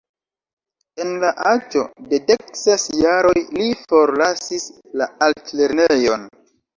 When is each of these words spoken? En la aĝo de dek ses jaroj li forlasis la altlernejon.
En 1.03 1.09
la 1.23 1.27
aĝo 1.49 1.83
de 2.13 2.19
dek 2.31 2.47
ses 2.59 2.85
jaroj 3.01 3.33
li 3.57 3.67
forlasis 3.91 4.65
la 5.03 5.09
altlernejon. 5.27 6.25